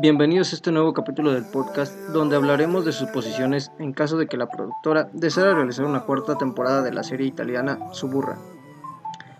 Bienvenidos 0.00 0.52
a 0.52 0.56
este 0.56 0.72
nuevo 0.72 0.94
capítulo 0.94 1.34
del 1.34 1.44
podcast 1.44 1.94
donde 2.14 2.34
hablaremos 2.34 2.86
de 2.86 2.92
sus 2.92 3.10
posiciones 3.10 3.70
en 3.78 3.92
caso 3.92 4.16
de 4.16 4.26
que 4.26 4.38
la 4.38 4.48
productora 4.48 5.10
deseara 5.12 5.54
realizar 5.54 5.84
una 5.84 6.00
cuarta 6.00 6.38
temporada 6.38 6.80
de 6.80 6.92
la 6.92 7.02
serie 7.02 7.26
italiana 7.26 7.78
Suburra. 7.92 8.38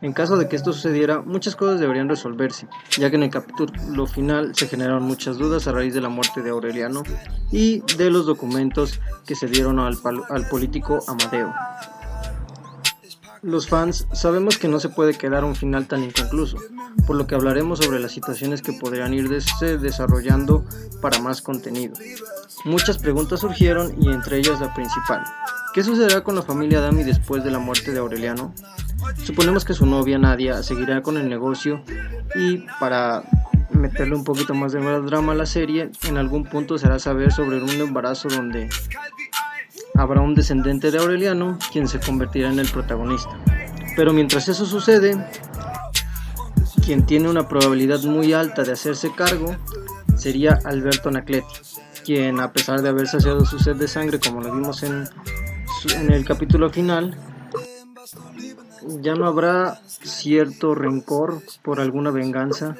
En 0.00 0.14
caso 0.14 0.38
de 0.38 0.48
que 0.48 0.56
esto 0.56 0.72
sucediera, 0.72 1.20
muchas 1.20 1.54
cosas 1.54 1.80
deberían 1.80 2.08
resolverse, 2.08 2.66
ya 2.98 3.10
que 3.10 3.16
en 3.16 3.24
el 3.24 3.30
capítulo 3.30 4.06
final 4.06 4.54
se 4.54 4.68
generaron 4.68 5.02
muchas 5.02 5.36
dudas 5.36 5.68
a 5.68 5.72
raíz 5.72 5.92
de 5.92 6.00
la 6.00 6.08
muerte 6.08 6.40
de 6.40 6.48
Aureliano 6.48 7.02
y 7.52 7.80
de 7.98 8.08
los 8.08 8.24
documentos 8.24 9.00
que 9.26 9.34
se 9.34 9.48
dieron 9.48 9.78
al, 9.78 9.98
al 10.30 10.48
político 10.48 11.00
Amadeo. 11.06 11.52
Los 13.42 13.68
fans 13.68 14.06
sabemos 14.12 14.58
que 14.58 14.68
no 14.68 14.80
se 14.80 14.88
puede 14.88 15.14
quedar 15.14 15.44
un 15.44 15.54
final 15.54 15.86
tan 15.86 16.02
inconcluso, 16.02 16.58
por 17.06 17.16
lo 17.16 17.26
que 17.26 17.34
hablaremos 17.34 17.78
sobre 17.78 18.00
las 18.00 18.12
situaciones 18.12 18.62
que 18.62 18.72
podrían 18.72 19.14
ir 19.14 19.28
desarrollando 19.28 20.64
para 21.00 21.20
más 21.20 21.42
contenido. 21.42 21.94
Muchas 22.64 22.98
preguntas 22.98 23.40
surgieron 23.40 23.94
y 24.02 24.08
entre 24.08 24.38
ellas 24.38 24.60
la 24.60 24.74
principal. 24.74 25.22
¿Qué 25.72 25.84
sucederá 25.84 26.22
con 26.24 26.34
la 26.34 26.42
familia 26.42 26.80
Dami 26.80 27.04
después 27.04 27.44
de 27.44 27.50
la 27.50 27.58
muerte 27.58 27.92
de 27.92 27.98
Aureliano? 27.98 28.52
Suponemos 29.24 29.64
que 29.64 29.74
su 29.74 29.86
novia 29.86 30.18
Nadia 30.18 30.62
seguirá 30.62 31.02
con 31.02 31.16
el 31.16 31.28
negocio 31.28 31.82
y 32.34 32.64
para 32.80 33.22
meterle 33.70 34.16
un 34.16 34.24
poquito 34.24 34.54
más 34.54 34.72
de 34.72 34.80
drama 34.80 35.32
a 35.32 35.36
la 35.36 35.46
serie, 35.46 35.90
en 36.08 36.16
algún 36.16 36.44
punto 36.44 36.78
será 36.78 36.98
saber 36.98 37.32
sobre 37.32 37.62
un 37.62 37.70
embarazo 37.70 38.28
donde 38.28 38.68
habrá 39.98 40.20
un 40.20 40.34
descendiente 40.34 40.90
de 40.90 40.98
Aureliano 40.98 41.58
quien 41.72 41.88
se 41.88 41.98
convertirá 41.98 42.50
en 42.50 42.60
el 42.60 42.68
protagonista. 42.68 43.30
Pero 43.96 44.12
mientras 44.12 44.48
eso 44.48 44.64
sucede, 44.64 45.18
quien 46.84 47.04
tiene 47.04 47.28
una 47.28 47.48
probabilidad 47.48 48.00
muy 48.04 48.32
alta 48.32 48.62
de 48.62 48.72
hacerse 48.72 49.12
cargo 49.12 49.56
sería 50.16 50.58
Alberto 50.64 51.08
Anacletti, 51.08 51.52
quien 52.04 52.40
a 52.40 52.52
pesar 52.52 52.80
de 52.80 52.88
haber 52.88 53.08
saciado 53.08 53.44
su 53.44 53.58
sed 53.58 53.76
de 53.76 53.88
sangre 53.88 54.20
como 54.20 54.40
lo 54.40 54.54
vimos 54.54 54.84
en, 54.84 55.04
en 55.94 56.12
el 56.12 56.24
capítulo 56.24 56.70
final, 56.70 57.16
ya 59.00 59.14
no 59.14 59.26
habrá 59.26 59.80
cierto 59.86 60.74
rencor 60.74 61.42
por 61.62 61.80
alguna 61.80 62.10
venganza, 62.10 62.76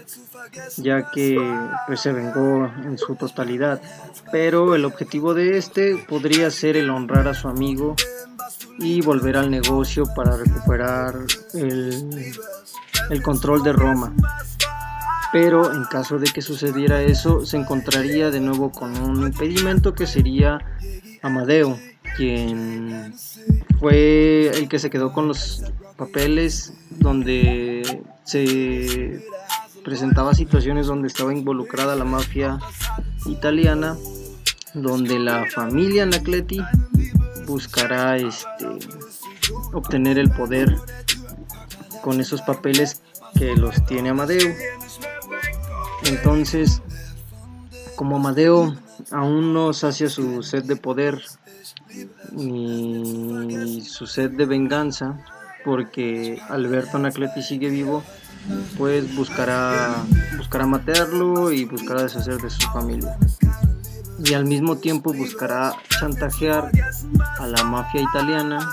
ya 0.76 1.10
que 1.10 1.36
pues, 1.86 2.00
se 2.00 2.12
vengó 2.12 2.66
en 2.84 2.98
su 2.98 3.16
totalidad. 3.16 3.80
Pero 4.32 4.74
el 4.74 4.84
objetivo 4.84 5.34
de 5.34 5.58
este 5.58 5.96
podría 6.08 6.50
ser 6.50 6.76
el 6.76 6.90
honrar 6.90 7.28
a 7.28 7.34
su 7.34 7.48
amigo 7.48 7.96
y 8.78 9.00
volver 9.00 9.36
al 9.36 9.50
negocio 9.50 10.04
para 10.14 10.36
recuperar 10.36 11.14
el, 11.54 12.32
el 13.10 13.22
control 13.22 13.62
de 13.62 13.72
Roma. 13.72 14.14
Pero 15.30 15.74
en 15.74 15.84
caso 15.84 16.18
de 16.18 16.26
que 16.26 16.40
sucediera 16.40 17.02
eso, 17.02 17.44
se 17.44 17.58
encontraría 17.58 18.30
de 18.30 18.40
nuevo 18.40 18.70
con 18.70 18.96
un 18.96 19.26
impedimento 19.26 19.94
que 19.94 20.06
sería 20.06 20.58
Amadeo, 21.22 21.78
quien 22.16 23.14
fue 23.78 24.48
el 24.48 24.68
que 24.68 24.78
se 24.78 24.90
quedó 24.90 25.12
con 25.12 25.28
los 25.28 25.62
papeles 25.96 26.72
donde 26.90 28.02
se 28.24 29.24
presentaba 29.84 30.34
situaciones 30.34 30.86
donde 30.86 31.08
estaba 31.08 31.32
involucrada 31.32 31.96
la 31.96 32.04
mafia 32.04 32.58
italiana, 33.26 33.96
donde 34.74 35.18
la 35.18 35.46
familia 35.46 36.02
Anacleti 36.02 36.60
buscará 37.46 38.16
este, 38.16 38.66
obtener 39.72 40.18
el 40.18 40.30
poder 40.30 40.76
con 42.02 42.20
esos 42.20 42.42
papeles 42.42 43.02
que 43.36 43.56
los 43.56 43.84
tiene 43.86 44.10
Amadeo. 44.10 44.54
Entonces, 46.04 46.82
como 47.96 48.16
Amadeo 48.16 48.76
aún 49.10 49.54
no 49.54 49.72
sacia 49.72 50.08
su 50.08 50.42
sed 50.42 50.64
de 50.64 50.76
poder 50.76 51.22
ni 52.32 53.80
su 53.80 54.06
sed 54.06 54.30
de 54.32 54.46
venganza, 54.46 55.18
porque 55.64 56.40
Alberto 56.48 56.96
Anacleti 56.96 57.42
sigue 57.42 57.68
vivo, 57.68 58.02
pues 58.76 59.14
buscará, 59.14 59.94
buscará 60.36 60.66
matarlo 60.66 61.52
y 61.52 61.64
buscará 61.64 62.02
deshacer 62.02 62.38
de 62.38 62.50
su 62.50 62.60
familia. 62.70 63.16
Y 64.24 64.34
al 64.34 64.46
mismo 64.46 64.76
tiempo 64.78 65.12
buscará 65.12 65.74
chantajear 66.00 66.70
a 67.38 67.46
la 67.46 67.62
mafia 67.64 68.02
italiana 68.02 68.68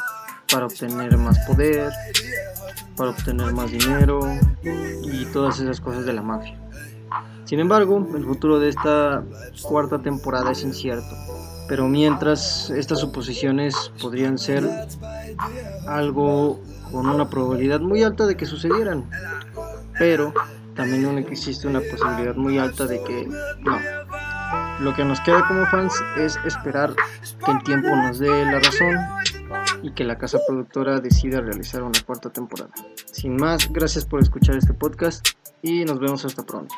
para 0.51 0.65
obtener 0.65 1.17
más 1.17 1.37
poder, 1.39 1.91
para 2.95 3.11
obtener 3.11 3.53
más 3.53 3.71
dinero 3.71 4.21
y 4.63 5.25
todas 5.25 5.59
esas 5.59 5.79
cosas 5.79 6.05
de 6.05 6.13
la 6.13 6.21
mafia. 6.21 6.57
Sin 7.45 7.59
embargo, 7.59 8.07
el 8.15 8.25
futuro 8.25 8.59
de 8.59 8.69
esta 8.69 9.23
cuarta 9.61 10.01
temporada 10.01 10.51
es 10.51 10.63
incierto, 10.63 11.15
pero 11.67 11.87
mientras 11.87 12.69
estas 12.71 12.99
suposiciones 12.99 13.91
podrían 14.01 14.37
ser 14.37 14.67
algo 15.87 16.59
con 16.91 17.07
una 17.07 17.29
probabilidad 17.29 17.81
muy 17.81 18.03
alta 18.03 18.25
de 18.25 18.35
que 18.35 18.45
sucedieran, 18.45 19.05
pero 19.97 20.33
también 20.75 21.17
existe 21.17 21.67
una 21.67 21.79
posibilidad 21.79 22.35
muy 22.35 22.57
alta 22.57 22.85
de 22.85 23.01
que 23.03 23.27
no. 23.61 23.79
Lo 24.79 24.93
que 24.93 25.05
nos 25.05 25.21
queda 25.21 25.47
como 25.47 25.65
fans 25.67 25.93
es 26.17 26.37
esperar 26.45 26.93
que 27.45 27.51
el 27.51 27.63
tiempo 27.63 27.87
nos 27.87 28.19
dé 28.19 28.45
la 28.45 28.59
razón 28.59 28.97
y 29.83 29.91
que 29.91 30.03
la 30.03 30.17
casa 30.17 30.39
productora 30.47 30.99
decida 30.99 31.41
realizar 31.41 31.81
una 31.81 31.99
cuarta 32.05 32.29
temporada. 32.29 32.71
Sin 33.11 33.37
más, 33.37 33.71
gracias 33.71 34.05
por 34.05 34.21
escuchar 34.21 34.57
este 34.57 34.73
podcast 34.73 35.27
y 35.61 35.85
nos 35.85 35.99
vemos 35.99 36.25
hasta 36.25 36.43
pronto. 36.43 36.75